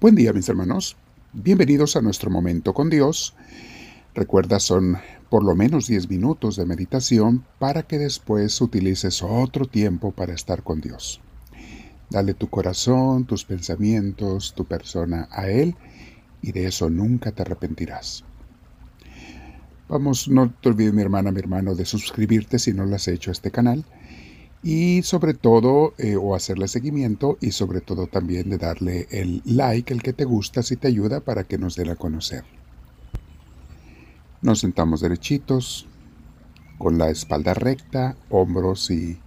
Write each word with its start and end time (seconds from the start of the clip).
Buen 0.00 0.14
día 0.14 0.32
mis 0.32 0.48
hermanos, 0.48 0.96
bienvenidos 1.34 1.94
a 1.94 2.00
nuestro 2.00 2.30
momento 2.30 2.72
con 2.72 2.88
Dios. 2.88 3.34
Recuerda, 4.14 4.58
son 4.58 4.96
por 5.28 5.44
lo 5.44 5.54
menos 5.54 5.88
10 5.88 6.08
minutos 6.08 6.56
de 6.56 6.64
meditación 6.64 7.44
para 7.58 7.82
que 7.82 7.98
después 7.98 8.58
utilices 8.62 9.22
otro 9.22 9.66
tiempo 9.66 10.12
para 10.12 10.32
estar 10.32 10.62
con 10.62 10.80
Dios. 10.80 11.20
Dale 12.08 12.32
tu 12.32 12.48
corazón, 12.48 13.26
tus 13.26 13.44
pensamientos, 13.44 14.54
tu 14.54 14.64
persona 14.64 15.28
a 15.30 15.50
Él 15.50 15.76
y 16.40 16.52
de 16.52 16.64
eso 16.64 16.88
nunca 16.88 17.32
te 17.32 17.42
arrepentirás. 17.42 18.24
Vamos, 19.86 20.28
no 20.28 20.50
te 20.50 20.70
olvides 20.70 20.94
mi 20.94 21.02
hermana, 21.02 21.30
mi 21.30 21.40
hermano, 21.40 21.74
de 21.74 21.84
suscribirte 21.84 22.58
si 22.58 22.72
no 22.72 22.86
lo 22.86 22.96
has 22.96 23.06
hecho 23.06 23.30
a 23.30 23.32
este 23.32 23.50
canal 23.50 23.84
y 24.62 25.02
sobre 25.02 25.34
todo, 25.34 25.94
eh, 25.96 26.16
o 26.16 26.34
hacerle 26.34 26.68
seguimiento 26.68 27.38
y 27.40 27.52
sobre 27.52 27.80
todo 27.80 28.06
también 28.06 28.50
de 28.50 28.58
darle 28.58 29.08
el 29.10 29.42
like, 29.44 29.92
el 29.92 30.02
que 30.02 30.12
te 30.12 30.24
gusta, 30.24 30.62
si 30.62 30.76
te 30.76 30.88
ayuda 30.88 31.20
para 31.20 31.44
que 31.44 31.56
nos 31.56 31.76
den 31.76 31.90
a 31.90 31.96
conocer. 31.96 32.44
Nos 34.42 34.60
sentamos 34.60 35.00
derechitos, 35.00 35.86
con 36.78 36.98
la 36.98 37.10
espalda 37.10 37.54
recta, 37.54 38.16
hombros 38.28 38.90
y 38.90 39.18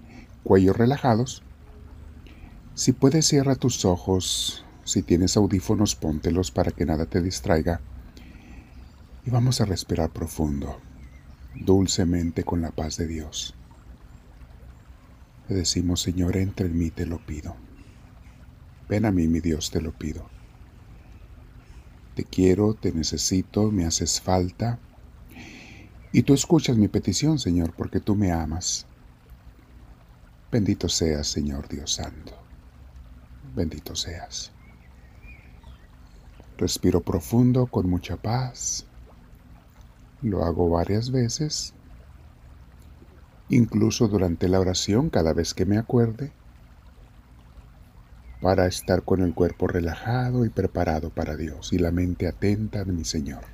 cuello 0.43 0.73
relajados. 0.73 1.43
Si 2.75 2.91
puedes, 2.91 3.27
cierra 3.27 3.55
tus 3.55 3.85
ojos. 3.85 4.65
Si 4.83 5.03
tienes 5.03 5.37
audífonos, 5.37 5.95
póntelos 5.95 6.51
para 6.51 6.71
que 6.71 6.85
nada 6.85 7.05
te 7.05 7.21
distraiga. 7.21 7.79
Y 9.25 9.29
vamos 9.29 9.61
a 9.61 9.65
respirar 9.65 10.09
profundo, 10.09 10.79
dulcemente 11.55 12.43
con 12.43 12.61
la 12.61 12.71
paz 12.71 12.97
de 12.97 13.07
Dios. 13.07 13.55
Le 15.49 15.55
decimos, 15.55 16.01
Señor, 16.01 16.37
entre 16.37 16.67
en 16.67 16.77
mí, 16.77 16.89
te 16.89 17.05
lo 17.05 17.17
pido. 17.17 17.55
Ven 18.87 19.05
a 19.05 19.11
mí, 19.11 19.27
mi 19.27 19.41
Dios, 19.41 19.71
te 19.71 19.81
lo 19.81 19.91
pido. 19.91 20.29
Te 22.15 22.23
quiero, 22.23 22.73
te 22.75 22.91
necesito, 22.91 23.71
me 23.71 23.85
haces 23.85 24.21
falta. 24.21 24.79
Y 26.11 26.23
tú 26.23 26.33
escuchas 26.33 26.77
mi 26.77 26.87
petición, 26.87 27.39
Señor, 27.39 27.73
porque 27.73 27.99
tú 27.99 28.15
me 28.15 28.31
amas. 28.31 28.85
Bendito 30.51 30.87
seas, 30.87 31.27
Señor 31.27 31.67
Dios 31.67 31.93
Santo. 31.93 32.33
Bendito 33.55 33.95
seas. 33.95 34.51
Respiro 36.57 37.01
profundo 37.01 37.65
con 37.65 37.89
mucha 37.89 38.15
paz. 38.15 38.85
Lo 40.21 40.45
hago 40.45 40.69
varias 40.69 41.11
veces 41.11 41.73
incluso 43.55 44.07
durante 44.07 44.47
la 44.49 44.59
oración 44.59 45.09
cada 45.09 45.33
vez 45.33 45.53
que 45.53 45.65
me 45.65 45.77
acuerde, 45.77 46.31
para 48.41 48.67
estar 48.67 49.03
con 49.03 49.21
el 49.21 49.33
cuerpo 49.33 49.67
relajado 49.67 50.43
y 50.45 50.49
preparado 50.49 51.09
para 51.09 51.37
Dios 51.37 51.71
y 51.71 51.77
la 51.77 51.91
mente 51.91 52.27
atenta 52.27 52.83
de 52.83 52.91
mi 52.91 53.05
Señor. 53.05 53.45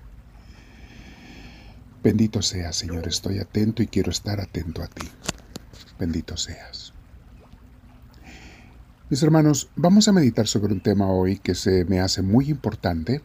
Bendito 2.03 2.41
seas, 2.41 2.75
Señor, 2.75 3.07
estoy 3.07 3.37
atento 3.37 3.83
y 3.83 3.87
quiero 3.87 4.09
estar 4.09 4.39
atento 4.39 4.81
a 4.81 4.87
ti. 4.87 5.07
Bendito 5.99 6.37
seas. 6.37 6.93
Mis 9.09 9.21
hermanos, 9.21 9.69
vamos 9.75 10.07
a 10.07 10.11
meditar 10.11 10.47
sobre 10.47 10.73
un 10.73 10.81
tema 10.81 11.11
hoy 11.11 11.37
que 11.37 11.53
se 11.53 11.85
me 11.85 11.99
hace 11.99 12.23
muy 12.23 12.49
importante 12.49 13.21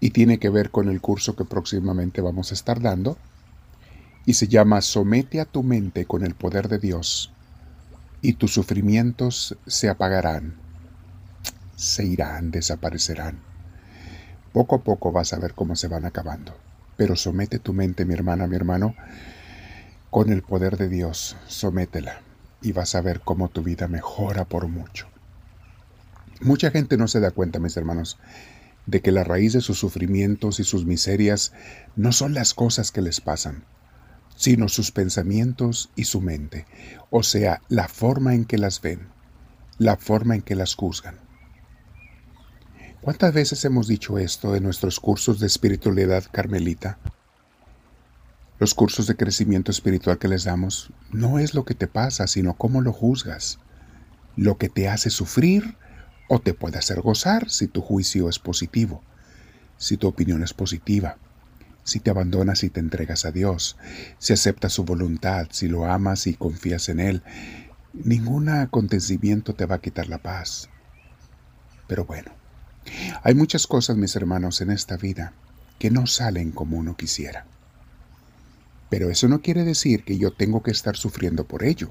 y 0.00 0.10
tiene 0.10 0.38
que 0.38 0.50
ver 0.50 0.70
con 0.70 0.88
el 0.88 1.00
curso 1.00 1.36
que 1.36 1.44
próximamente 1.44 2.20
vamos 2.20 2.50
a 2.50 2.54
estar 2.54 2.80
dando 2.80 3.18
y 4.26 4.34
se 4.34 4.48
llama 4.48 4.80
Somete 4.80 5.40
a 5.40 5.44
tu 5.44 5.62
mente 5.62 6.04
con 6.04 6.24
el 6.24 6.34
poder 6.34 6.68
de 6.68 6.78
Dios 6.78 7.32
y 8.20 8.34
tus 8.34 8.54
sufrimientos 8.54 9.56
se 9.66 9.88
apagarán, 9.88 10.54
se 11.76 12.04
irán, 12.04 12.50
desaparecerán. 12.50 13.40
Poco 14.52 14.76
a 14.76 14.84
poco 14.84 15.10
vas 15.12 15.32
a 15.32 15.38
ver 15.38 15.54
cómo 15.54 15.76
se 15.76 15.88
van 15.88 16.04
acabando. 16.04 16.56
Pero 16.96 17.16
somete 17.16 17.58
tu 17.58 17.72
mente, 17.72 18.04
mi 18.04 18.14
hermana, 18.14 18.46
mi 18.46 18.54
hermano, 18.54 18.94
con 20.10 20.30
el 20.30 20.42
poder 20.42 20.76
de 20.76 20.88
Dios, 20.88 21.36
sométela 21.46 22.20
y 22.60 22.72
vas 22.72 22.94
a 22.94 23.00
ver 23.00 23.20
cómo 23.20 23.48
tu 23.48 23.62
vida 23.62 23.88
mejora 23.88 24.44
por 24.44 24.68
mucho. 24.68 25.08
Mucha 26.40 26.70
gente 26.70 26.96
no 26.96 27.08
se 27.08 27.18
da 27.18 27.30
cuenta, 27.30 27.58
mis 27.58 27.76
hermanos, 27.76 28.18
de 28.86 29.00
que 29.00 29.10
la 29.10 29.24
raíz 29.24 29.52
de 29.52 29.60
sus 29.60 29.78
sufrimientos 29.78 30.60
y 30.60 30.64
sus 30.64 30.84
miserias 30.84 31.52
no 31.96 32.12
son 32.12 32.34
las 32.34 32.54
cosas 32.54 32.92
que 32.92 33.00
les 33.00 33.20
pasan, 33.20 33.64
sino 34.42 34.68
sus 34.68 34.90
pensamientos 34.90 35.90
y 35.94 36.02
su 36.02 36.20
mente, 36.20 36.66
o 37.10 37.22
sea, 37.22 37.62
la 37.68 37.86
forma 37.86 38.34
en 38.34 38.44
que 38.44 38.58
las 38.58 38.80
ven, 38.80 39.06
la 39.78 39.96
forma 39.96 40.34
en 40.34 40.42
que 40.42 40.56
las 40.56 40.74
juzgan. 40.74 41.20
¿Cuántas 43.02 43.32
veces 43.32 43.64
hemos 43.64 43.86
dicho 43.86 44.18
esto 44.18 44.56
en 44.56 44.64
nuestros 44.64 44.98
cursos 44.98 45.38
de 45.38 45.46
espiritualidad 45.46 46.24
carmelita? 46.32 46.98
Los 48.58 48.74
cursos 48.74 49.06
de 49.06 49.14
crecimiento 49.14 49.70
espiritual 49.70 50.18
que 50.18 50.26
les 50.26 50.42
damos 50.42 50.90
no 51.12 51.38
es 51.38 51.54
lo 51.54 51.64
que 51.64 51.74
te 51.74 51.86
pasa, 51.86 52.26
sino 52.26 52.54
cómo 52.54 52.80
lo 52.80 52.92
juzgas, 52.92 53.60
lo 54.34 54.58
que 54.58 54.68
te 54.68 54.88
hace 54.88 55.10
sufrir 55.10 55.76
o 56.28 56.40
te 56.40 56.52
puede 56.52 56.78
hacer 56.78 57.00
gozar 57.00 57.48
si 57.48 57.68
tu 57.68 57.80
juicio 57.80 58.28
es 58.28 58.40
positivo, 58.40 59.04
si 59.76 59.96
tu 59.96 60.08
opinión 60.08 60.42
es 60.42 60.52
positiva 60.52 61.16
si 61.84 62.00
te 62.00 62.10
abandonas 62.10 62.62
y 62.64 62.70
te 62.70 62.80
entregas 62.80 63.24
a 63.24 63.32
Dios, 63.32 63.76
si 64.18 64.32
aceptas 64.32 64.72
su 64.72 64.84
voluntad, 64.84 65.48
si 65.50 65.68
lo 65.68 65.86
amas 65.86 66.26
y 66.26 66.34
confías 66.34 66.88
en 66.88 67.00
Él, 67.00 67.22
ningún 67.92 68.48
acontecimiento 68.48 69.54
te 69.54 69.66
va 69.66 69.76
a 69.76 69.80
quitar 69.80 70.08
la 70.08 70.18
paz. 70.18 70.68
Pero 71.86 72.04
bueno, 72.04 72.32
hay 73.22 73.34
muchas 73.34 73.66
cosas, 73.66 73.96
mis 73.96 74.16
hermanos, 74.16 74.60
en 74.60 74.70
esta 74.70 74.96
vida 74.96 75.32
que 75.78 75.90
no 75.90 76.06
salen 76.06 76.52
como 76.52 76.76
uno 76.76 76.96
quisiera. 76.96 77.46
Pero 78.88 79.10
eso 79.10 79.28
no 79.28 79.40
quiere 79.40 79.64
decir 79.64 80.04
que 80.04 80.18
yo 80.18 80.32
tengo 80.32 80.62
que 80.62 80.70
estar 80.70 80.96
sufriendo 80.96 81.46
por 81.46 81.64
ello. 81.64 81.90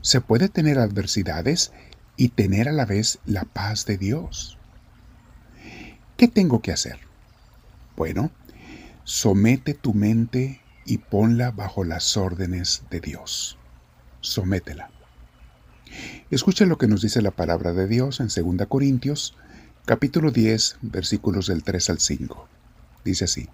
Se 0.00 0.20
puede 0.20 0.48
tener 0.48 0.78
adversidades 0.78 1.72
y 2.16 2.30
tener 2.30 2.68
a 2.68 2.72
la 2.72 2.86
vez 2.86 3.18
la 3.26 3.44
paz 3.44 3.86
de 3.86 3.98
Dios. 3.98 4.58
¿Qué 6.16 6.28
tengo 6.28 6.60
que 6.60 6.72
hacer? 6.72 6.98
Bueno, 7.96 8.30
somete 9.04 9.74
tu 9.74 9.94
mente 9.94 10.60
y 10.84 10.98
ponla 10.98 11.50
bajo 11.50 11.84
las 11.84 12.16
órdenes 12.16 12.84
de 12.90 13.00
Dios. 13.00 13.58
Sométela. 14.20 14.90
Escucha 16.30 16.66
lo 16.66 16.78
que 16.78 16.86
nos 16.86 17.02
dice 17.02 17.22
la 17.22 17.30
palabra 17.30 17.72
de 17.72 17.88
Dios 17.88 18.20
en 18.20 18.28
2 18.28 18.66
Corintios, 18.68 19.36
capítulo 19.84 20.30
10, 20.30 20.78
versículos 20.82 21.46
del 21.46 21.62
3 21.62 21.90
al 21.90 22.00
5. 22.00 22.48
Dice 23.04 23.24
así. 23.24 23.48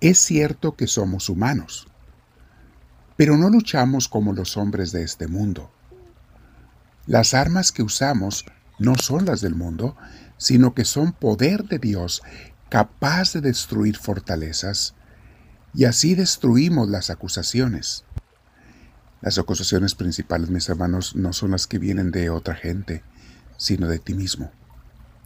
Es 0.00 0.18
cierto 0.18 0.76
que 0.76 0.86
somos 0.86 1.28
humanos, 1.28 1.88
pero 3.16 3.36
no 3.36 3.48
luchamos 3.48 4.08
como 4.08 4.32
los 4.32 4.56
hombres 4.56 4.92
de 4.92 5.02
este 5.02 5.26
mundo. 5.26 5.70
Las 7.06 7.34
armas 7.34 7.72
que 7.72 7.82
usamos 7.82 8.44
no 8.78 8.96
son 8.96 9.24
las 9.24 9.40
del 9.40 9.54
mundo, 9.54 9.96
sino 10.36 10.74
que 10.74 10.84
son 10.84 11.12
poder 11.12 11.64
de 11.64 11.78
Dios 11.78 12.22
capaz 12.68 13.32
de 13.32 13.40
destruir 13.40 13.96
fortalezas, 13.96 14.94
y 15.74 15.84
así 15.84 16.14
destruimos 16.14 16.88
las 16.88 17.10
acusaciones. 17.10 18.04
Las 19.20 19.38
acusaciones 19.38 19.94
principales, 19.94 20.50
mis 20.50 20.68
hermanos, 20.68 21.16
no 21.16 21.32
son 21.32 21.50
las 21.50 21.66
que 21.66 21.78
vienen 21.78 22.10
de 22.10 22.30
otra 22.30 22.54
gente, 22.54 23.02
sino 23.56 23.88
de 23.88 23.98
ti 23.98 24.14
mismo, 24.14 24.50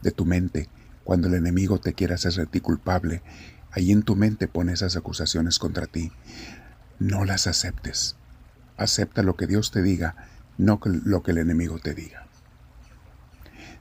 de 0.01 0.11
tu 0.11 0.25
mente. 0.25 0.69
Cuando 1.03 1.27
el 1.27 1.35
enemigo 1.35 1.79
te 1.79 1.93
quiera 1.93 2.15
hacer 2.15 2.47
ti 2.47 2.59
culpable, 2.59 3.21
ahí 3.71 3.91
en 3.91 4.03
tu 4.03 4.15
mente 4.15 4.47
pone 4.47 4.73
esas 4.73 4.95
acusaciones 4.95 5.57
contra 5.59 5.87
ti. 5.87 6.11
No 6.99 7.25
las 7.25 7.47
aceptes. 7.47 8.15
Acepta 8.77 9.23
lo 9.23 9.35
que 9.35 9.47
Dios 9.47 9.71
te 9.71 9.81
diga, 9.81 10.15
no 10.57 10.79
lo 10.83 11.23
que 11.23 11.31
el 11.31 11.39
enemigo 11.39 11.79
te 11.79 11.93
diga. 11.93 12.27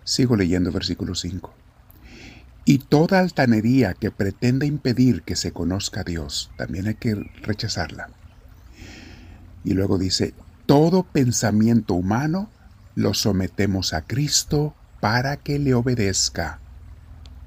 Sigo 0.05 0.37
leyendo 0.37 0.73
versículo 0.73 1.14
5. 1.14 1.55
Y 2.70 2.78
toda 2.78 3.19
altanería 3.19 3.94
que 3.94 4.12
pretenda 4.12 4.64
impedir 4.64 5.22
que 5.22 5.34
se 5.34 5.50
conozca 5.50 6.02
a 6.02 6.05
Dios, 6.05 6.52
también 6.56 6.87
hay 6.87 6.94
que 6.94 7.17
rechazarla. 7.43 8.11
Y 9.64 9.72
luego 9.75 9.99
dice, 9.99 10.34
todo 10.67 11.02
pensamiento 11.02 11.94
humano 11.94 12.49
lo 12.94 13.12
sometemos 13.12 13.93
a 13.93 14.02
Cristo 14.02 14.76
para 15.00 15.37
que 15.37 15.58
le 15.58 15.75
obedezca. 15.75 16.61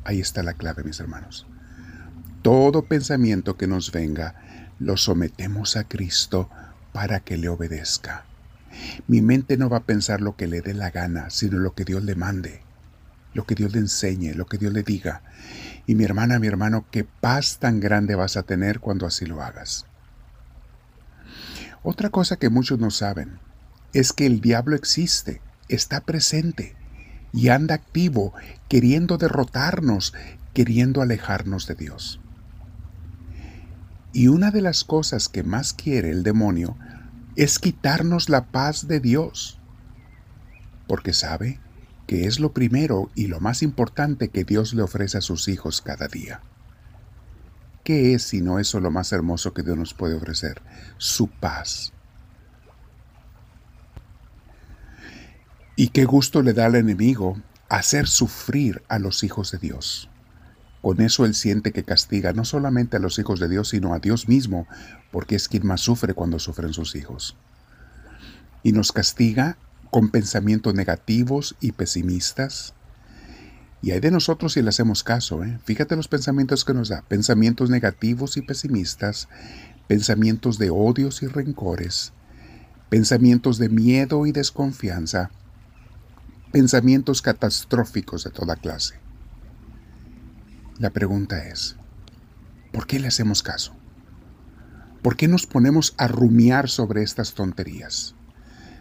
Ahí 0.04 0.20
está 0.20 0.44
la 0.44 0.56
clave, 0.56 0.84
mis 0.84 1.00
hermanos. 1.00 1.48
Todo 2.42 2.84
pensamiento 2.84 3.56
que 3.56 3.66
nos 3.66 3.94
venga, 3.94 4.36
lo 4.78 4.98
sometemos 4.98 5.78
a 5.78 5.86
Cristo 5.86 6.50
para 6.92 7.22
que 7.22 7.38
le 7.38 7.48
obedezca. 7.48 8.25
Mi 9.08 9.22
mente 9.22 9.56
no 9.56 9.70
va 9.70 9.78
a 9.78 9.86
pensar 9.86 10.20
lo 10.20 10.36
que 10.36 10.48
le 10.48 10.60
dé 10.60 10.74
la 10.74 10.92
gana, 10.92 11.30
sino 11.30 11.60
lo 11.60 11.75
que 11.75 11.86
Dios 11.86 12.04
le 12.04 12.16
mande 12.16 12.62
lo 13.34 13.46
que 13.46 13.56
Dios 13.56 13.74
le 13.74 13.80
enseñe, 13.80 14.34
lo 14.34 14.46
que 14.46 14.58
Dios 14.58 14.74
le 14.74 14.84
diga. 14.84 15.22
Y 15.86 15.96
mi 15.96 16.04
hermana, 16.04 16.40
mi 16.40 16.48
hermano, 16.48 16.86
qué 16.92 17.04
paz 17.04 17.58
tan 17.60 17.80
grande 17.80 18.16
vas 18.16 18.38
a 18.38 18.44
tener 18.44 18.80
cuando 18.80 19.06
así 19.06 19.26
lo 19.26 19.42
hagas. 19.42 19.86
Otra 21.84 22.10
cosa 22.10 22.38
que 22.38 22.50
muchos 22.50 22.80
no 22.80 22.92
saben 22.92 23.40
es 23.94 24.14
que 24.14 24.26
el 24.26 24.40
diablo 24.40 24.76
existe, 24.76 25.42
está 25.68 26.02
presente 26.02 26.76
y 27.34 27.50
anda 27.50 27.76
activo, 27.76 28.34
queriendo 28.70 29.18
derrotarnos, 29.18 30.14
queriendo 30.54 31.02
alejarnos 31.02 31.68
de 31.68 31.76
Dios. 31.76 32.22
Y 34.14 34.28
una 34.28 34.52
de 34.52 34.62
las 34.62 34.84
cosas 34.84 35.28
que 35.28 35.44
más 35.44 35.74
quiere 35.74 36.12
el 36.12 36.24
demonio 36.24 36.78
es 37.36 37.58
quitarnos 37.58 38.30
la 38.30 38.46
paz 38.46 38.88
de 38.88 39.00
Dios, 39.00 39.60
porque 40.88 41.14
sabe 41.14 41.60
que 42.13 42.27
es 42.27 42.39
lo 42.39 42.54
primero 42.54 43.10
y 43.15 43.25
lo 43.25 43.39
más 43.39 43.63
importante 43.63 44.30
que 44.30 44.44
Dios 44.44 44.75
le 44.75 44.83
ofrece 44.83 45.18
a 45.18 45.21
sus 45.21 45.48
hijos 45.48 45.81
cada 45.81 46.07
día. 46.07 46.42
¿Qué 47.83 48.13
es 48.13 48.21
sino 48.21 48.60
eso 48.60 48.80
lo 48.80 48.92
más 48.92 49.12
hermoso 49.12 49.56
que 49.56 49.63
Dios 49.63 49.75
nos 49.75 49.95
puede 49.95 50.13
ofrecer? 50.13 50.62
Su 51.00 51.27
paz. 51.27 51.92
Y 55.75 55.88
qué 55.88 56.06
gusto 56.06 56.44
le 56.44 56.54
da 56.54 56.68
al 56.68 56.75
enemigo 56.75 57.42
hacer 57.68 58.06
sufrir 58.06 58.83
a 58.89 59.00
los 59.00 59.24
hijos 59.24 59.50
de 59.50 59.57
Dios. 59.57 60.07
Con 60.83 61.01
eso 61.01 61.25
él 61.25 61.33
siente 61.33 61.71
que 61.71 61.83
castiga 61.83 62.31
no 62.31 62.45
solamente 62.45 62.98
a 62.98 63.00
los 63.00 63.18
hijos 63.18 63.39
de 63.39 63.50
Dios, 63.50 63.69
sino 63.69 63.92
a 63.95 63.98
Dios 63.98 64.27
mismo, 64.27 64.68
porque 65.12 65.33
es 65.33 65.48
quien 65.48 65.65
más 65.65 65.81
sufre 65.81 66.13
cuando 66.13 66.38
sufren 66.38 66.74
sus 66.74 66.95
hijos. 66.95 67.36
Y 68.62 68.71
nos 68.71 68.92
castiga 68.92 69.57
con 69.94 70.10
pensamientos 70.10 70.74
negativos 70.74 71.56
y 71.62 71.74
pesimistas. 71.74 72.74
Y 73.84 73.92
hay 73.92 74.00
de 74.00 74.10
nosotros 74.10 74.54
si 74.54 74.63
le 74.63 74.69
hacemos 74.69 75.04
caso. 75.04 75.44
¿eh? 75.44 75.60
Fíjate 75.66 75.95
los 75.95 76.07
pensamientos 76.07 76.66
que 76.66 76.74
nos 76.74 76.90
da. 76.90 77.04
Pensamientos 77.04 77.69
negativos 77.69 78.36
y 78.36 78.42
pesimistas, 78.42 79.30
pensamientos 79.88 80.57
de 80.57 80.72
odios 80.72 81.22
y 81.22 81.28
rencores, 81.28 82.12
pensamientos 82.90 83.60
de 83.60 83.69
miedo 83.69 84.25
y 84.25 84.31
desconfianza, 84.31 85.30
pensamientos 86.51 87.22
catastróficos 87.22 88.24
de 88.24 88.31
toda 88.31 88.56
clase. 88.56 88.96
La 90.80 90.89
pregunta 90.89 91.48
es, 91.50 91.75
¿por 92.72 92.88
qué 92.88 93.00
le 93.00 93.10
hacemos 93.10 93.44
caso? 93.44 93.75
¿Por 95.04 95.16
qué 95.18 95.28
nos 95.28 95.46
ponemos 95.46 95.94
a 96.00 96.07
rumiar 96.07 96.68
sobre 96.68 97.04
estas 97.04 97.36
tonterías? 97.36 98.16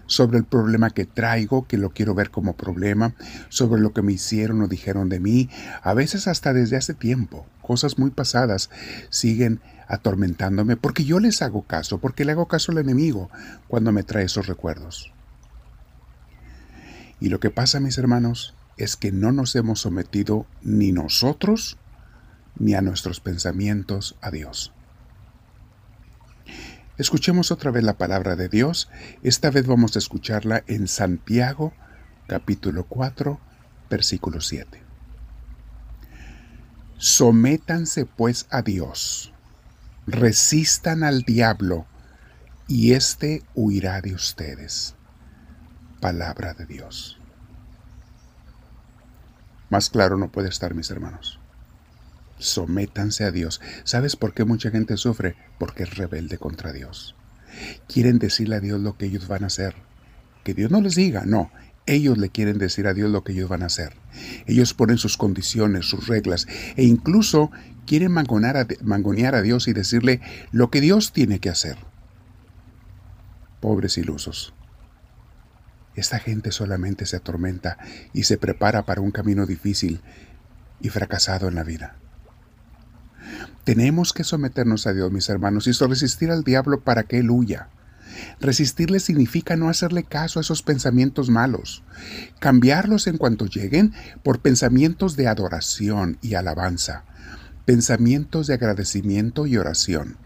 Sobre 0.07 0.39
el 0.39 0.45
problema 0.45 0.91
que 0.91 1.07
traigo, 1.07 1.67
que 1.67 1.79
lo 1.79 1.91
quiero 1.91 2.15
ver 2.15 2.31
como 2.31 2.57
problema, 2.57 3.15
sobre 3.49 3.81
lo 3.81 3.93
que 3.93 4.03
me 4.03 4.13
hicieron 4.13 4.61
o 4.63 4.69
dijeron 4.69 5.09
de 5.09 5.21
mí, 5.21 5.49
a 5.83 5.95
veces 5.95 6.29
hasta 6.29 6.53
desde 6.53 6.77
hace 6.77 6.95
tiempo, 6.95 7.47
cosas 7.63 7.99
muy 7.99 8.11
pasadas 8.11 8.71
siguen 9.11 9.61
atormentándome 9.89 10.77
porque 10.77 11.05
yo 11.05 11.21
les 11.21 11.43
hago 11.43 11.63
caso, 11.63 11.99
porque 11.99 12.25
le 12.25 12.33
hago 12.33 12.49
caso 12.49 12.73
al 12.73 12.79
enemigo 12.79 13.31
cuando 13.69 13.93
me 13.93 14.03
trae 14.03 14.25
esos 14.25 14.47
recuerdos. 14.47 15.13
Y 17.21 17.29
lo 17.29 17.41
que 17.41 17.51
pasa, 17.51 17.79
mis 17.79 17.99
hermanos, 17.99 18.55
es 18.77 18.97
que 18.97 19.13
no 19.13 19.33
nos 19.33 19.55
hemos 19.55 19.81
sometido 19.81 20.47
ni 20.63 20.93
nosotros 20.93 21.79
ni 22.59 22.75
a 22.75 22.81
nuestros 22.81 23.21
pensamientos 23.21 24.17
a 24.21 24.31
Dios. 24.31 24.73
Escuchemos 27.03 27.51
otra 27.51 27.73
vez 27.73 27.83
la 27.83 27.99
palabra 27.99 28.37
de 28.37 28.49
Dios. 28.49 28.89
Esta 29.25 29.51
vez 29.51 29.67
vamos 29.67 29.97
a 29.97 29.99
escucharla 29.99 30.63
en 30.69 30.87
Santiago 30.87 31.73
capítulo 32.29 32.85
4 32.85 33.41
versículo 33.91 34.41
7. 34.41 34.81
Sométanse 36.99 38.07
pues 38.07 38.47
a 38.51 38.63
Dios, 38.63 39.35
resistan 40.07 41.03
al 41.03 41.23
diablo, 41.23 41.87
y 42.69 42.93
éste 42.93 43.43
huirá 43.57 44.01
de 44.01 44.15
ustedes. 44.15 44.95
Palabra 46.01 46.55
de 46.55 46.67
Dios. 46.67 47.19
Más 49.71 49.91
claro 49.91 50.17
no 50.19 50.31
puede 50.31 50.51
estar, 50.51 50.73
mis 50.73 50.89
hermanos 50.93 51.42
sométanse 52.43 53.25
a 53.25 53.31
Dios. 53.31 53.61
¿Sabes 53.85 54.17
por 54.17 54.35
qué 54.35 54.45
mucha 54.45 54.71
gente 54.71 54.97
sufre? 54.97 55.37
Porque 55.59 55.85
es 55.85 55.97
rebelde 55.97 56.39
contra 56.39 56.73
Dios. 56.73 57.15
Quieren 57.89 58.19
decirle 58.19 58.57
a 58.57 58.61
Dios 58.61 58.81
lo 58.81 58.97
que 58.97 59.07
ellos 59.07 59.29
van 59.29 59.45
a 59.45 59.49
hacer. 59.49 59.75
Que 60.45 60.55
Dios 60.55 60.71
no 60.71 60.81
les 60.81 60.95
diga, 60.95 61.25
no. 61.25 61.51
Ellos 61.87 62.19
le 62.19 62.31
quieren 62.31 62.59
decir 62.59 62.87
a 62.87 62.95
Dios 62.95 63.11
lo 63.11 63.25
que 63.25 63.33
ellos 63.33 63.49
van 63.49 63.63
a 63.63 63.67
hacer. 63.67 63.95
Ellos 64.47 64.75
ponen 64.75 64.99
sus 64.99 65.17
condiciones, 65.17 65.87
sus 65.87 66.07
reglas, 66.07 66.47
e 66.77 66.85
incluso 66.85 67.51
quieren 67.87 68.13
mangonear 68.13 69.35
a 69.35 69.43
Dios 69.43 69.69
y 69.69 69.73
decirle 69.73 70.21
lo 70.53 70.71
que 70.71 70.81
Dios 70.81 71.13
tiene 71.13 71.41
que 71.41 71.51
hacer. 71.51 71.77
Pobres 73.61 73.99
ilusos. 73.99 74.55
Esta 75.95 76.19
gente 76.19 76.53
solamente 76.53 77.05
se 77.05 77.17
atormenta 77.17 77.79
y 78.13 78.25
se 78.25 78.39
prepara 78.39 78.87
para 78.87 79.01
un 79.01 79.11
camino 79.11 79.45
difícil 79.45 80.01
y 80.81 80.89
fracasado 80.89 81.49
en 81.49 81.55
la 81.55 81.65
vida. 81.65 81.97
Tenemos 83.65 84.13
que 84.13 84.25
someternos 84.25 84.89
a 84.89 84.93
Dios, 84.93 85.13
mis 85.13 85.29
hermanos, 85.29 85.69
y 85.69 85.73
resistir 85.73 86.31
al 86.31 86.43
diablo 86.43 86.81
para 86.81 87.05
que 87.05 87.19
él 87.19 87.31
huya. 87.31 87.69
Resistirle 88.41 88.99
significa 88.99 89.57
no 89.57 89.69
hacerle 89.69 90.03
caso 90.03 90.39
a 90.39 90.43
esos 90.43 90.63
pensamientos 90.63 91.31
malos, 91.31 91.85
cambiarlos 92.41 93.07
en 93.07 93.19
cuanto 93.19 93.47
lleguen 93.47 93.93
por 94.23 94.41
pensamientos 94.41 95.17
de 95.17 95.29
adoración 95.29 96.19
y 96.21 96.35
alabanza, 96.35 97.05
pensamientos 97.65 98.49
de 98.49 98.55
agradecimiento 98.55 99.47
y 99.47 99.57
oración, 99.57 100.17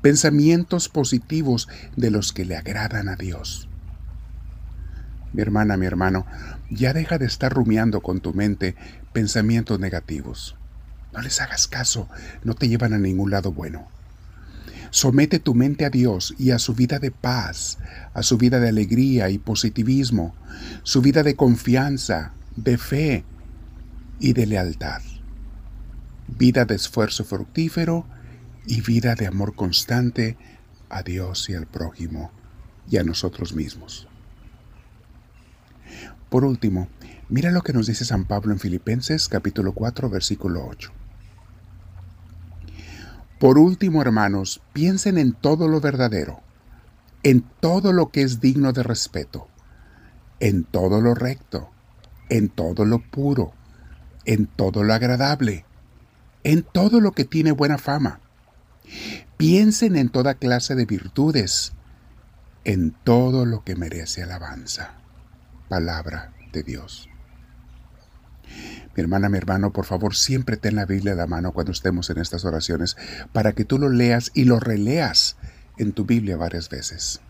pensamientos 0.00 0.88
positivos 0.88 1.68
de 1.96 2.10
los 2.10 2.32
que 2.32 2.44
le 2.44 2.56
agradan 2.56 3.08
a 3.08 3.16
Dios. 3.16 3.68
Mi 5.34 5.42
hermana, 5.42 5.76
mi 5.76 5.84
hermano, 5.84 6.26
ya 6.70 6.94
deja 6.94 7.18
de 7.18 7.26
estar 7.26 7.52
rumiando 7.52 8.00
con 8.00 8.20
tu 8.20 8.32
mente 8.32 8.74
pensamientos 9.12 9.78
negativos. 9.78 10.57
No 11.18 11.22
les 11.22 11.40
hagas 11.40 11.66
caso, 11.66 12.08
no 12.44 12.54
te 12.54 12.68
llevan 12.68 12.94
a 12.94 12.98
ningún 12.98 13.32
lado 13.32 13.50
bueno. 13.50 13.88
Somete 14.90 15.40
tu 15.40 15.52
mente 15.52 15.84
a 15.84 15.90
Dios 15.90 16.32
y 16.38 16.52
a 16.52 16.60
su 16.60 16.74
vida 16.74 17.00
de 17.00 17.10
paz, 17.10 17.78
a 18.14 18.22
su 18.22 18.38
vida 18.38 18.60
de 18.60 18.68
alegría 18.68 19.28
y 19.28 19.38
positivismo, 19.38 20.36
su 20.84 21.02
vida 21.02 21.24
de 21.24 21.34
confianza, 21.34 22.34
de 22.54 22.78
fe 22.78 23.24
y 24.20 24.32
de 24.32 24.46
lealtad. 24.46 25.02
Vida 26.28 26.64
de 26.66 26.76
esfuerzo 26.76 27.24
fructífero 27.24 28.06
y 28.64 28.80
vida 28.82 29.16
de 29.16 29.26
amor 29.26 29.56
constante 29.56 30.36
a 30.88 31.02
Dios 31.02 31.50
y 31.50 31.54
al 31.54 31.66
prójimo 31.66 32.30
y 32.88 32.98
a 32.98 33.02
nosotros 33.02 33.56
mismos. 33.56 34.06
Por 36.30 36.44
último, 36.44 36.86
mira 37.28 37.50
lo 37.50 37.62
que 37.62 37.72
nos 37.72 37.88
dice 37.88 38.04
San 38.04 38.24
Pablo 38.24 38.52
en 38.52 38.60
Filipenses 38.60 39.28
capítulo 39.28 39.72
4 39.72 40.08
versículo 40.10 40.64
8. 40.64 40.92
Por 43.38 43.58
último, 43.58 44.02
hermanos, 44.02 44.60
piensen 44.72 45.16
en 45.16 45.32
todo 45.32 45.68
lo 45.68 45.80
verdadero, 45.80 46.40
en 47.22 47.42
todo 47.60 47.92
lo 47.92 48.10
que 48.10 48.22
es 48.22 48.40
digno 48.40 48.72
de 48.72 48.82
respeto, 48.82 49.48
en 50.40 50.64
todo 50.64 51.00
lo 51.00 51.14
recto, 51.14 51.70
en 52.30 52.48
todo 52.48 52.84
lo 52.84 52.98
puro, 52.98 53.52
en 54.24 54.46
todo 54.46 54.82
lo 54.82 54.92
agradable, 54.92 55.64
en 56.42 56.64
todo 56.64 57.00
lo 57.00 57.12
que 57.12 57.24
tiene 57.24 57.52
buena 57.52 57.78
fama. 57.78 58.20
Piensen 59.36 59.96
en 59.96 60.08
toda 60.08 60.34
clase 60.34 60.74
de 60.74 60.84
virtudes, 60.84 61.72
en 62.64 62.90
todo 62.90 63.46
lo 63.46 63.62
que 63.62 63.76
merece 63.76 64.24
alabanza. 64.24 64.94
Palabra 65.68 66.32
de 66.52 66.64
Dios. 66.64 67.08
Mi 68.96 69.02
hermana, 69.02 69.28
mi 69.28 69.38
hermano, 69.38 69.72
por 69.72 69.84
favor, 69.84 70.16
siempre 70.16 70.56
ten 70.56 70.74
la 70.74 70.86
Biblia 70.86 71.12
a 71.12 71.16
la 71.16 71.26
mano 71.26 71.52
cuando 71.52 71.72
estemos 71.72 72.10
en 72.10 72.18
estas 72.18 72.44
oraciones 72.44 72.96
para 73.32 73.52
que 73.52 73.64
tú 73.64 73.78
lo 73.78 73.88
leas 73.88 74.30
y 74.34 74.44
lo 74.44 74.58
releas 74.58 75.36
en 75.78 75.92
tu 75.92 76.04
Biblia 76.04 76.36
varias 76.36 76.68
veces. 76.68 77.20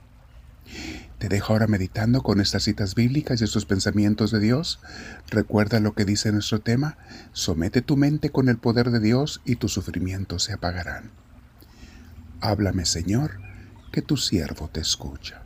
Te 1.18 1.28
dejo 1.28 1.52
ahora 1.52 1.66
meditando 1.66 2.22
con 2.22 2.40
estas 2.40 2.62
citas 2.62 2.94
bíblicas 2.94 3.40
y 3.40 3.44
estos 3.44 3.66
pensamientos 3.66 4.30
de 4.30 4.38
Dios. 4.38 4.80
Recuerda 5.30 5.80
lo 5.80 5.94
que 5.94 6.04
dice 6.04 6.30
nuestro 6.30 6.60
tema. 6.60 6.96
Somete 7.32 7.82
tu 7.82 7.96
mente 7.96 8.30
con 8.30 8.48
el 8.48 8.58
poder 8.58 8.90
de 8.90 9.00
Dios 9.00 9.40
y 9.44 9.56
tus 9.56 9.72
sufrimientos 9.72 10.44
se 10.44 10.52
apagarán. 10.52 11.10
Háblame, 12.40 12.86
Señor, 12.86 13.40
que 13.90 14.00
tu 14.00 14.16
siervo 14.16 14.68
te 14.68 14.80
escucha. 14.80 15.42